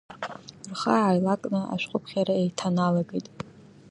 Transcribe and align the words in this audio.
Рхы 0.71 0.91
ааилак-ны 0.99 1.61
ашәҟәыԥхьара 1.73 2.33
еиҭаналагеит… 2.41 3.27